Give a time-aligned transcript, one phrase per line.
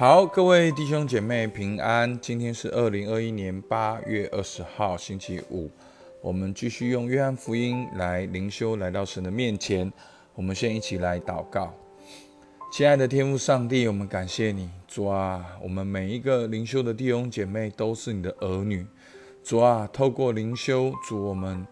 [0.00, 2.18] 好，各位弟兄姐妹平安。
[2.22, 5.70] 今天是二零二一年八月二十号，星期五。
[6.22, 9.92] 我们继续用约翰福音来灵修，来到神的面前。
[10.34, 11.74] 我们先一起来祷告。
[12.72, 18.86] 亲爱的天父上帝，我们感谢你，主啊，我们每一个灵修的弟兄姐妹都是你的儿女。
[19.44, 21.66] 主啊，透过灵修，主我们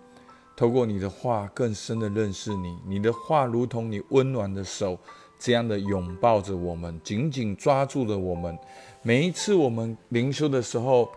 [0.54, 2.76] 透过你的话更深的认识你。
[2.86, 4.98] 你的话如同你温暖的手。
[5.38, 8.58] 这样的拥抱着我们，紧紧抓住了我们。
[9.02, 11.08] 每一次我们灵修的时候，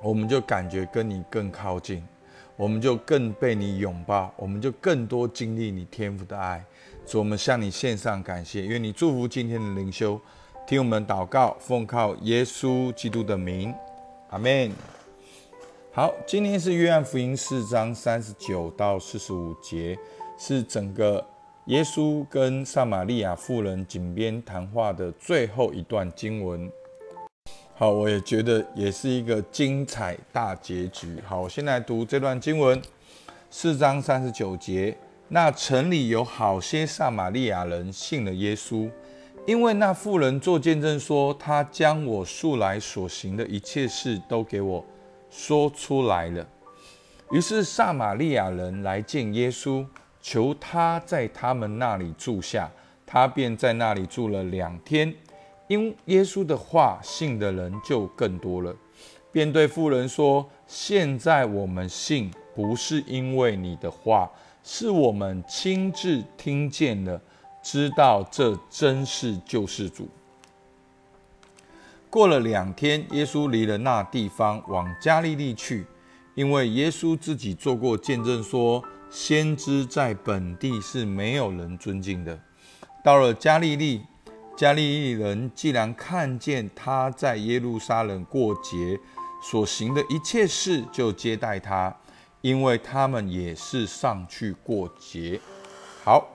[0.00, 2.02] 我们就感觉跟你更靠近，
[2.56, 6.64] 我们就更被你拥抱，我们就更多经历你天赋的爱。
[7.04, 10.20] 主，我们向你献上感谢，愿你祝福今天的灵修，
[10.64, 13.74] 听我们祷告，奉靠耶稣基督的名，
[14.30, 14.70] 阿门。
[15.92, 19.98] 好，今天是约翰福音四章三十九到四十五节，
[20.38, 21.31] 是整个。
[21.66, 26.68] 耶稣跟撒玛利亚妇人井边谈话的最后一段经文，
[27.76, 31.22] 好，我也觉得也是一个精彩大结局。
[31.24, 32.82] 好，我先来读这段经文，
[33.48, 34.96] 四章三十九节。
[35.28, 38.90] 那城里有好些撒玛利亚人信了耶稣，
[39.46, 44.84] 因为那妇人做见证说，他将我素来所行的一切事都给我
[45.30, 46.44] 说出来了。
[47.30, 49.86] 于是撒玛利亚人来见耶稣。
[50.22, 52.70] 求他在他们那里住下，
[53.04, 55.12] 他便在那里住了两天。
[55.66, 58.74] 因耶稣的话，信的人就更多了，
[59.32, 64.30] 便对妇人说：“现在我们信，不是因为你的话，
[64.62, 67.20] 是我们亲自听见了，
[67.62, 70.08] 知道这真是救世主。”
[72.08, 75.86] 过了两天，耶稣离了那地方，往加利利去，
[76.34, 78.84] 因为耶稣自己做过见证说。
[79.12, 82.40] 先知在本地是没有人尊敬的。
[83.04, 84.00] 到了加利利，
[84.56, 88.98] 加利利人既然看见他在耶路撒冷过节
[89.42, 91.94] 所行的一切事，就接待他，
[92.40, 95.38] 因为他们也是上去过节。
[96.02, 96.26] 好，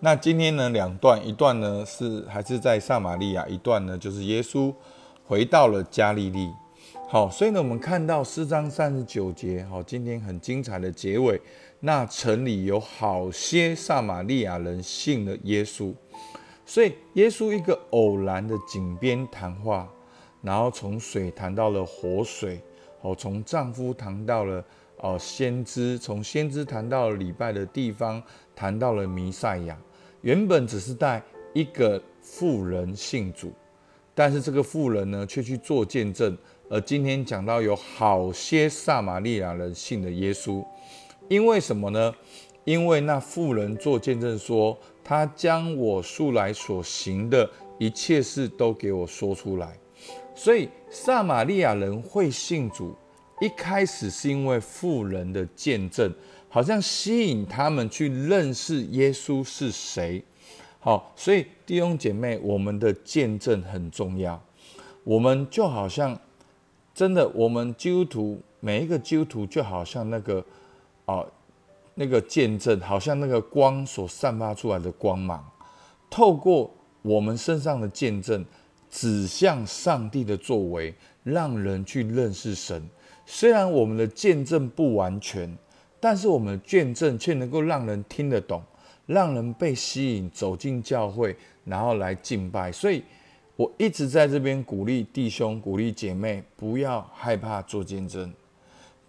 [0.00, 4.74] 那今天呢，两段，一段呢是还是在撒玛利亚，一段呢就是耶稣
[5.24, 6.50] 回到了加利利。
[7.12, 11.38] 好，所以呢，我们看到四章三十九节，好，今天很精彩的结尾。
[11.80, 15.92] 那城里有好些撒玛利亚人信了耶稣，
[16.64, 19.86] 所以耶稣一个偶然的井边谈话，
[20.40, 22.58] 然后从水谈到了活水，
[23.02, 24.64] 哦，从丈夫谈到了
[24.96, 28.22] 哦先知，从先知谈到了礼拜的地方，
[28.56, 29.76] 谈到了弥赛亚。
[30.22, 33.52] 原本只是带一个妇人信主，
[34.14, 36.34] 但是这个妇人呢，却去做见证。
[36.72, 40.64] 而今天讲到有好些撒玛利亚人信了耶稣，
[41.28, 42.14] 因为什么呢？
[42.64, 44.74] 因为那妇人做见证说，
[45.04, 47.46] 他将我素来所行的
[47.78, 49.78] 一切事都给我说出来。
[50.34, 52.96] 所以撒玛利亚人会信主，
[53.42, 56.10] 一开始是因为妇人的见证，
[56.48, 60.24] 好像吸引他们去认识耶稣是谁。
[60.80, 64.42] 好，所以弟兄姐妹，我们的见证很重要，
[65.04, 66.18] 我们就好像。
[66.94, 70.44] 真的，我们基督徒每一个基督徒就好像那个，
[71.06, 71.26] 哦，
[71.94, 75.42] 那个见证，好像那个光所散发出来的光芒，
[76.10, 76.70] 透过
[77.00, 78.44] 我们身上的见证，
[78.90, 80.94] 指向上帝的作为，
[81.24, 82.86] 让人去认识神。
[83.24, 85.56] 虽然我们的见证不完全，
[85.98, 88.62] 但是我们的见证却能够让人听得懂，
[89.06, 92.70] 让人被吸引走进教会，然后来敬拜。
[92.70, 93.02] 所以。
[93.56, 98.32] 我一直在这边鼓励弟兄、鼓励姐妹，不要害怕做见证。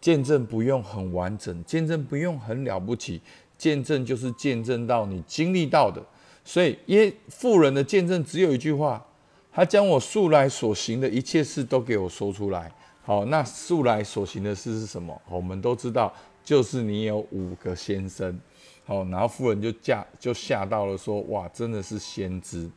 [0.02, 3.22] 见证不用很完整，见证不用很了不起，
[3.58, 6.04] 见证就是见证到你经历到的。
[6.44, 9.02] 所以耶富人的见证只有一句话：
[9.50, 12.70] 他将我素来所行的一切事都给我说出来。
[13.02, 15.20] 好，那素来所行的事是什么？
[15.30, 18.38] 我们都知道，就是你有五个先生。
[18.84, 22.70] 好，然后富人就嫁就吓到了，说：哇，真的是先知。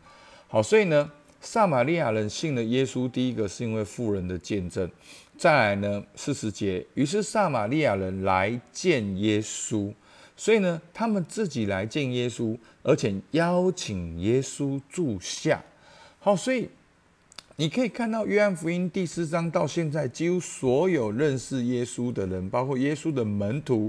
[0.47, 1.10] 好，所以呢。
[1.46, 4.90] 撒玛利亚人信了耶稣，第一个是因为富人的见证。
[5.38, 9.93] 再来呢，四十节，于是撒玛利亚人来见耶稣，
[10.37, 15.62] 所以呢，他们自己来见耶稣，而且邀请耶稣住下。
[16.19, 16.69] 好，所以
[17.54, 23.88] 你可以看到约翰福音第四章到现在，几乎所有认识耶稣的人，包括耶稣的门徒，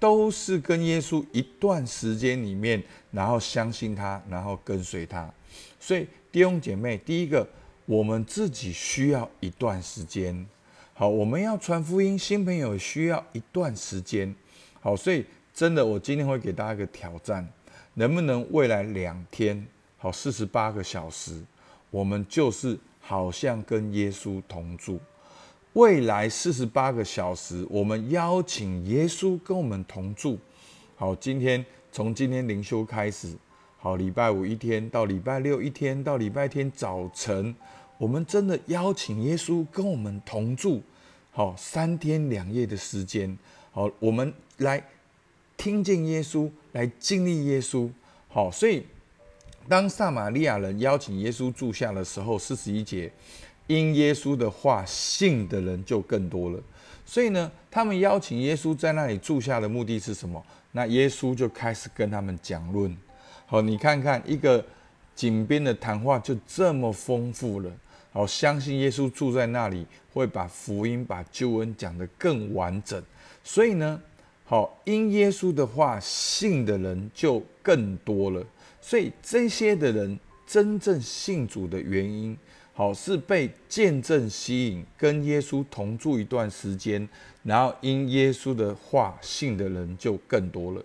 [0.00, 2.82] 都是跟耶稣一段时间里面，
[3.12, 5.32] 然后相信他，然后跟随他。
[5.78, 6.04] 所以。
[6.36, 7.48] 弟兄姐妹，第一个，
[7.86, 10.46] 我们自己需要一段时间。
[10.92, 14.36] 好，我们要传福音，新朋友需要一段时间。
[14.78, 15.24] 好，所以
[15.54, 17.48] 真的，我今天会给大家一个挑战，
[17.94, 19.66] 能不能未来两天，
[19.96, 21.42] 好，四十八个小时，
[21.90, 25.00] 我们就是好像跟耶稣同住。
[25.72, 30.38] 未来四十八个小时，我们邀请耶稣跟我们同住。
[30.96, 33.32] 好，今天从今天灵修开始，
[33.86, 37.54] 好，礼拜五一天到礼拜六一天到礼拜天早晨，
[37.98, 40.82] 我们真的邀请耶稣跟我们同住。
[41.30, 43.38] 好，三天两夜的时间，
[43.70, 44.82] 好，我们来
[45.56, 47.88] 听见耶稣，来经历耶稣。
[48.26, 48.84] 好，所以
[49.68, 53.12] 当撒玛利亚人邀请耶稣住下的时候，四十一节。
[53.68, 56.60] 因耶稣的话信的人就更多了，
[57.04, 60.44] 所以呢，他们邀请耶稣在那里住下的目的是什么？
[60.72, 62.96] 那耶稣就开始跟他们讲论。
[63.46, 64.64] 好，你看看一个
[65.14, 67.70] 井边的谈话就这么丰富了。
[68.12, 73.00] 好，相信耶稣住在那里，会把福音、把救恩讲得更完整。
[73.44, 74.00] 所以呢，
[74.44, 78.44] 好，因耶稣的话信的人就更多了。
[78.80, 82.36] 所以这些的人真正信主的原因。
[82.72, 87.08] 好，是被见证吸引，跟耶稣同住一段时间，
[87.42, 90.84] 然后因耶稣的话信的人就更多了。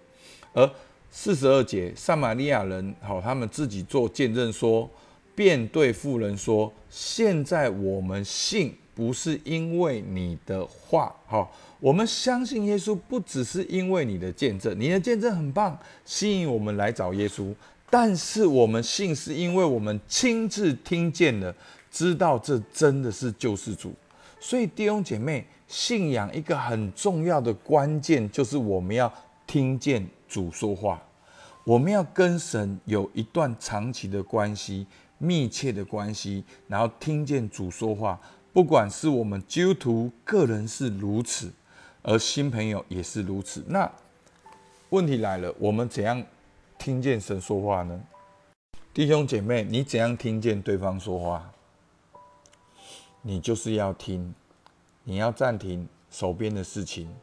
[0.53, 0.71] 而
[1.13, 4.89] 四十二节，撒玛利亚人，好，他们自己做见证说，
[5.35, 17.53] 便对妇人说：现在我们信，不是因为你的话，好，我们相信耶稣，不只是因为你的见证，你的见证很棒，吸引我们来找耶稣，
[17.89, 21.53] 但是我们信，是因为我们亲自听见了。
[21.91, 23.93] 知道这真的是救世主，
[24.39, 29.13] 所以弟兄姐妹，信仰一个很重要的关键就是我们要
[29.45, 31.03] 听见主说话，
[31.65, 34.87] 我们要跟神有一段长期的关系、
[35.17, 38.17] 密切的关系，然后听见主说话。
[38.53, 41.51] 不管是我们基督徒个人是如此，
[42.01, 43.61] 而新朋友也是如此。
[43.67, 43.91] 那
[44.91, 46.23] 问题来了，我们怎样
[46.77, 48.01] 听见神说话呢？
[48.93, 51.51] 弟兄姐妹，你怎样听见对方说话？
[53.21, 54.33] 你就是要听，
[55.03, 57.13] 你要暂停手边的事情，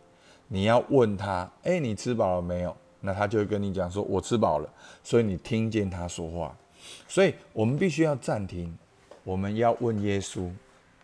[0.46, 4.68] 你要问他：“哎，你吃饱了没有？”那他就会跟你讲说：“我吃饱了。”
[5.02, 6.56] 所以你听见他说话，
[7.06, 8.76] 所以我们必须要暂停，
[9.24, 10.50] 我们要问耶稣，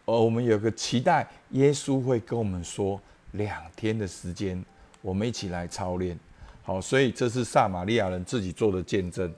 [0.06, 3.00] 而我们有个期待，耶稣会跟我们说
[3.32, 4.64] 两天的时间，
[5.02, 6.18] 我们一起来操练。
[6.62, 9.32] 好，所以这是撒玛利亚人自己做的见证。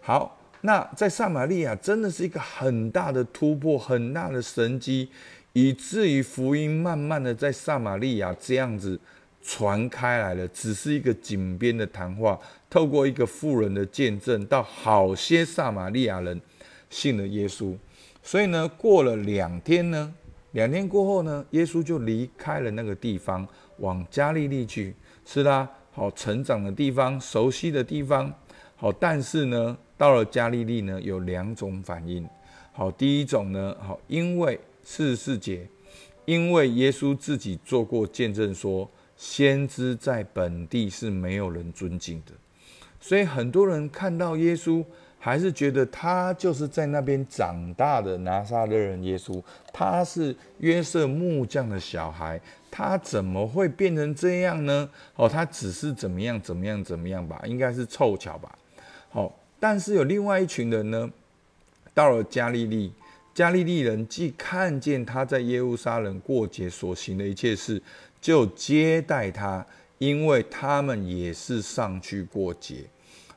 [0.00, 0.38] 好。
[0.64, 5.10] 那在撒玛利亚真的是一个很大的突破，很大的神机，
[5.54, 9.00] 以至于福音慢慢的在撒玛利亚这样子
[9.42, 10.46] 传开来了。
[10.48, 12.38] 只是一个井边的谈话，
[12.70, 16.40] 透过一个妇人的见证，到好些撒玛利亚人
[16.88, 17.76] 信了耶稣。
[18.22, 20.14] 所以呢，过了两天呢，
[20.52, 23.46] 两天过后呢，耶稣就离开了那个地方，
[23.78, 24.94] 往加利利去，
[25.26, 28.32] 是啦，好成长的地方，熟悉的地方。
[28.76, 32.28] 好，但是呢，到了加利利呢，有两种反应。
[32.72, 35.68] 好，第一种呢，好，因为四十四节，
[36.24, 38.88] 因为耶稣自己做过见证，说
[39.22, 42.32] 先知在本地是没有人尊敬的，
[43.00, 44.84] 所以很多人看到耶稣，
[45.16, 49.40] 还是觉得他就是在那边长大的拿撒勒人耶稣，
[49.72, 54.90] 他是约瑟木匠的小孩，他怎么会变成这样呢？
[55.14, 58.58] 哦，他只是怎么样怎么样怎么样吧，应该是凑巧吧。
[59.10, 61.08] 好，但是有另外一群人呢，
[61.94, 62.92] 到了加利利，
[63.32, 67.80] 加利利人既看见他在耶路撒冷过节所行的一切事，
[68.22, 69.66] 就接待他，
[69.98, 72.84] 因为他们也是上去过节。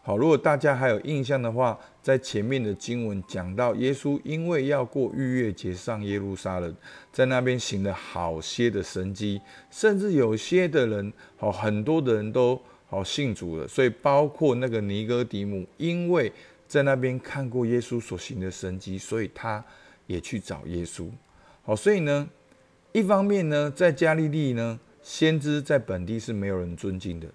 [0.01, 6.73] 好，如果大家还有印象的话，在前面的经文讲到，耶稣因为要过逾越节上耶路撒冷，
[7.11, 12.61] 在那边行了好些的神迹，甚至有些的人，好很多的人都。
[12.87, 16.31] 好信主了，所以包括那个尼哥底母，因为
[16.67, 19.61] 在那边看过耶稣所行的神迹，所以他
[20.05, 21.09] 也去找耶稣。
[21.63, 22.29] 好，所以呢，
[22.95, 27.27] 一方面呢，在加利利呢，先知在本地是没有人尊敬的；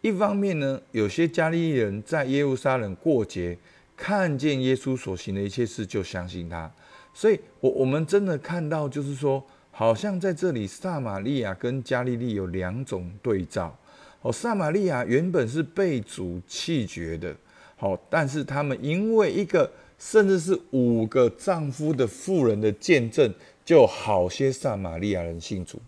[0.00, 3.58] 一方面呢，有些加利利人在耶路撒冷过节，
[3.96, 6.70] 看见耶稣所行的一切事，就相信他。
[7.12, 13.76] 所以，我我们真的看到，就是说，好像在这里，撒玛利亚跟加利利有两种对照。
[14.22, 17.34] 哦，撒玛利亚原本是被主弃绝的，
[17.74, 23.28] 好，但是他们因为一个甚至是五个丈夫的妇人的见证，
[23.68, 25.78] 就好些撒玛利亚人信主。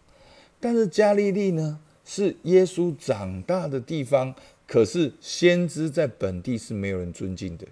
[0.61, 4.35] 但是加利利呢，是耶稣长大的地方，
[4.67, 7.67] 可是先知在本地是没有人尊敬的，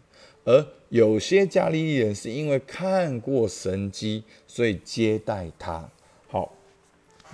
[0.46, 5.86] 而有些加利利人是因为看过神迹，所以接待他。
[6.26, 6.54] 好，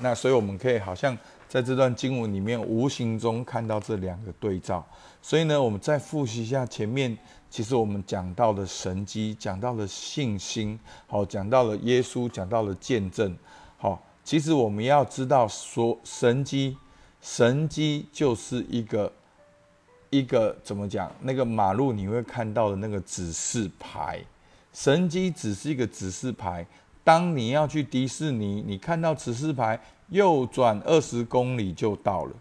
[0.00, 1.16] 那所以我们可以好像。
[1.46, 4.84] 在这段经文里面，无形中看到这两个对照，
[5.22, 7.16] 所以呢，我们再复习一下前面
[7.54, 13.32] 其实我们讲到了神机，讲到了信心，好，讲到了耶稣，讲到了见证，
[13.78, 16.76] 好，其实我们要知道，说神机，
[17.20, 19.12] 神机就是一个
[20.10, 21.08] 一个怎么讲？
[21.20, 24.20] 那个马路你会看到的那个指示牌，
[24.72, 26.66] 神机只是一个指示牌。
[27.04, 32.32] 当你要去迪士尼，你看到指示牌，右转二十公里就到了。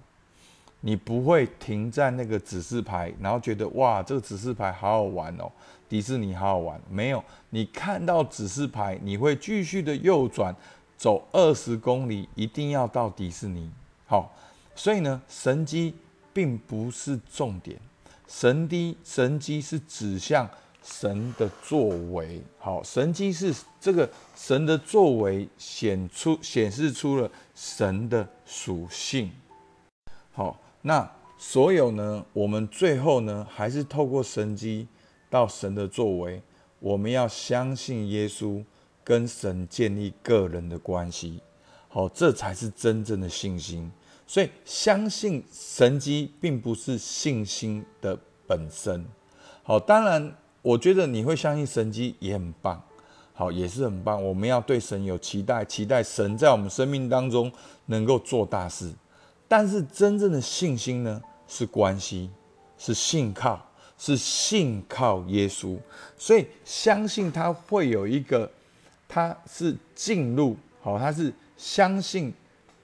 [0.86, 5.50] 你不会停在那个指示牌，然后觉得哇，这个指示牌好好玩哦，
[5.88, 6.82] 迪士尼好好玩。
[6.90, 10.54] 没有，你看到指示牌，你会继续的右转，
[10.98, 13.72] 走二十公里，一定要到迪士尼。
[14.06, 14.30] 好，
[14.76, 15.96] 所以呢，神机
[16.34, 17.80] 并不是重点，
[18.28, 20.50] 神机神机是指向。
[20.86, 29.32] 神的作为，好，神迹是这个神的作为显出显示出了神的属性。
[30.34, 34.88] 好，那所有呢，我们最后呢，还是透过神迹
[35.28, 36.40] 到神的作为，
[36.80, 38.64] 我们要相信耶稣，
[39.04, 41.42] 跟神建立个人的关系。
[41.88, 43.92] 好，这才是真正的信心。
[44.28, 48.16] 所以，相信神迹并不是信心的
[48.48, 49.04] 本身。
[49.64, 50.32] 好，当然。
[50.64, 52.82] 我觉得你会相信神迹也很棒，
[53.34, 54.24] 好也是很棒。
[54.24, 57.52] 我们要对神有期待，期待神在我们生命当中
[57.88, 58.90] 能够做大事。
[59.48, 62.30] 但是真正的信心呢，是关系，
[62.78, 63.64] 是信靠，
[63.98, 65.78] 是信靠耶稣。
[66.18, 68.50] 所以相信他会有一个，
[69.08, 72.34] 他是进入好，他是相信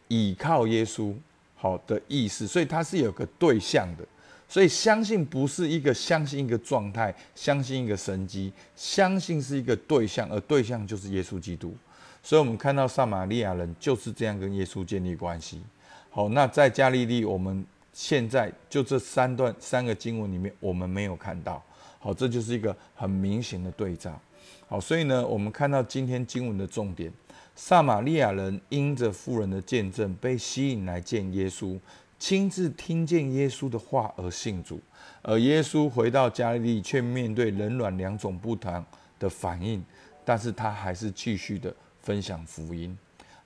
[0.07, 1.13] 倚靠耶稣
[1.55, 2.45] 好的意思。
[2.45, 4.05] 所以他是有个对象的。
[4.47, 11.75] 所以相信不是一个相信一个状态，相信一个神迹，相信是一个对象，而对象就是耶稣基督。
[12.23, 15.61] 所以我们看到撒玛利亚人就是这样跟耶稣建立关系。
[16.09, 17.63] 好，那在加利利，我们
[17.93, 21.63] 现在就这三段三个经文里面，我们没有看到。
[21.99, 24.19] 好，这就是一个很明显的对照。
[24.67, 27.11] 好，所以呢，我们看到今天经文的重点，
[27.55, 31.79] 撒玛利亚人因着妇人的见证，被吸引来见耶稣。
[32.17, 34.81] 亲自听见耶稣的话而信主，
[35.21, 38.83] 而耶稣回到加利利，却面对冷暖两种不同
[39.17, 39.83] 的反应，
[40.25, 42.97] 但是他还是继续的分享福音。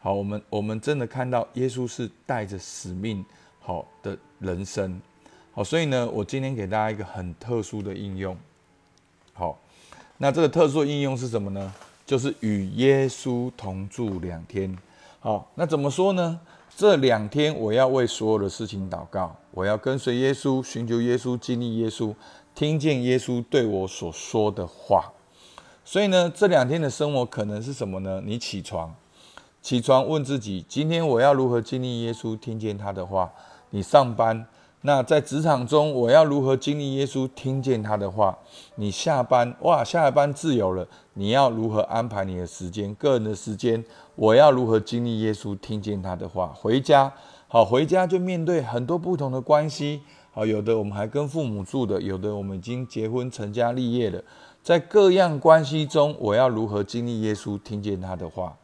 [0.03, 3.23] 好，我们我们真的看到耶稣是带着使命
[3.61, 5.01] 好的人生。
[5.53, 8.35] 好，所以呢，我今天给大家一个很特殊的应用。
[9.31, 9.57] 好，
[10.17, 11.73] 那这个特殊的应用是什么呢？
[12.05, 14.77] 就是与耶稣同住两天。
[15.21, 16.37] 好，那怎么说呢？
[16.75, 22.13] 这两天我要为所有的事情祷告，我要跟随耶稣，寻求耶稣，经历耶稣，
[22.53, 25.13] 听见耶稣对我所说的话。
[25.85, 28.21] 所以呢，这两天的生活可能是什么呢？
[28.25, 28.93] 你起床，
[29.63, 33.31] 起床问自己：今天我要如何经历耶稣，听见他的话？
[33.69, 34.45] 你上班。
[34.81, 38.37] 那在职场中，我要如何经历耶稣，听见他的话？
[38.75, 42.93] 你下班哇，下班自由了，你要如何安排你的时间？
[42.95, 43.81] 个人的时间，
[44.15, 46.47] 我要如何经历耶稣，听见他的话？
[46.47, 47.13] 回家
[47.47, 50.01] 好，回家就面对很多不同的关系。
[50.33, 54.21] 好，有的我们还跟父母住的，有的我们已经结婚成家立业了。
[54.61, 58.57] 在各样关系中，我要如何经历耶稣，听见他的话？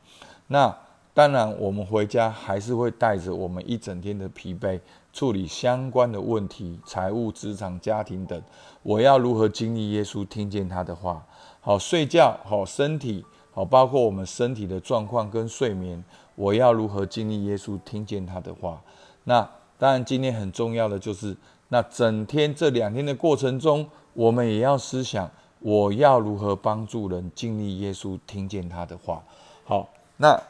[0.48, 0.76] 那
[1.20, 4.80] 当然，我们回家还是会带着我们一整天的疲惫。
[5.12, 8.42] 处理相关的问题，财务、职场、家庭等，
[8.84, 11.26] 我要如何经历耶稣，听见他的话？
[11.60, 16.02] 好睡觉，好身体，好包括我们身体的状况跟睡眠，
[16.36, 18.82] 我要如何经历耶稣，听见他的话？
[19.26, 19.42] 那
[19.78, 21.36] 当然，今天很重要的就是，
[21.68, 29.22] 那整天这两天的过程中，我们也要思想，我要如何帮助人经历耶稣，听见他的话？
[29.66, 30.42] 好，那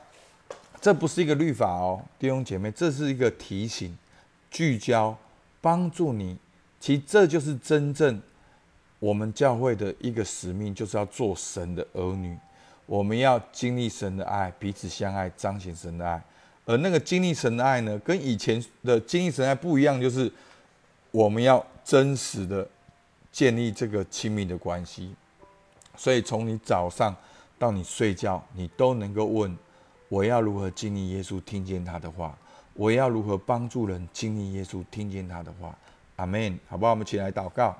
[0.81, 3.97] 这不是一个律法哦，弟兄姐妹，这是一个提醒。
[4.49, 5.15] 聚焦，
[5.61, 6.35] 帮助你，
[6.79, 8.19] 其实这就是真正
[8.97, 12.35] 我们教会的一个使命，就是要做神的儿女。
[12.85, 16.19] 我们要经历神的爱，彼此相爱，彰显神的爱。
[16.65, 20.31] 而那个经历神的爱呢，跟以前的经历神爱不一样，就是
[21.11, 22.67] 我们要真实的
[23.31, 25.13] 建立这个亲密的关系。
[25.95, 27.15] 所以从你早上
[27.59, 29.55] 到你睡觉，你都能够问：
[30.09, 32.37] 我要如何经历耶稣，听见他的话？
[32.73, 35.77] 我要如何帮助人经历耶稣，听见他的话？
[36.17, 36.91] 阿门，好不好？
[36.91, 37.77] 我们起来祷告。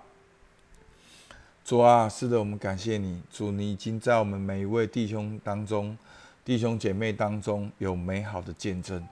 [1.65, 5.98] 主啊，是的，我们感谢你，主，你已经在我们每一位弟兄当中、
[6.43, 9.05] 弟兄姐妹当中有美好的见证。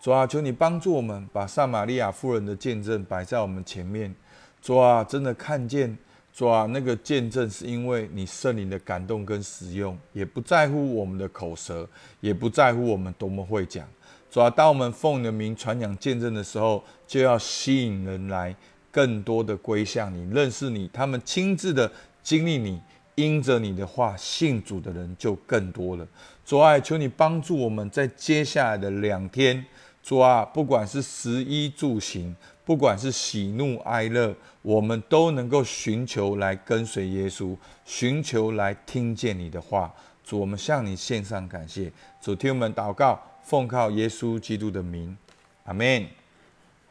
[0.00, 4.14] 主啊，求你帮助我们，把撒玛利亚妇人的见证摆在我们前面。
[4.62, 5.96] 主啊，真的看见，
[6.38, 11.84] 主啊，那个见证是因为你圣灵的感动跟使用，也不在乎我们的口舌，
[12.20, 13.84] 也不在乎我们多么会讲。
[14.30, 18.54] 主要当我们奉你的名传讲见证的时候，就要吸引人来
[18.92, 20.88] 更多的归向你，认识你。
[20.92, 21.90] 他们亲自的
[22.22, 22.80] 经历你，
[23.16, 26.06] 因着你的话信主的人就更多了。
[26.44, 29.66] 主啊，求你帮助我们在接下来的两天，
[30.04, 32.36] 主啊，不管是食衣住行，
[32.68, 37.56] 不管是喜怒哀乐，我们都能够寻求来跟随耶稣，
[37.86, 39.90] 寻求来听见你的话。
[40.22, 41.90] 主，我们向你献上感谢。
[42.20, 45.16] 主，听我们祷告，奉靠耶稣基督的名，
[45.64, 46.06] 阿门。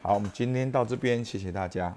[0.01, 1.95] 好，我们今天到这边，谢谢大家。